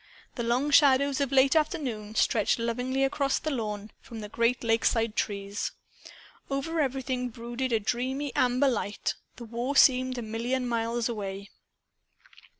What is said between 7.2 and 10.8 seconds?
brooded a dreamy amber light. The war seemed a million